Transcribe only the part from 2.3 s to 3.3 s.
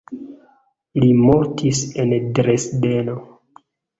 Dresdeno.